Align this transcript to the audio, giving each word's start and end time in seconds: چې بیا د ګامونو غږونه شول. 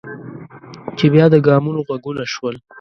چې 0.97 1.05
بیا 1.13 1.25
د 1.33 1.35
ګامونو 1.47 1.79
غږونه 1.87 2.23
شول. 2.33 2.55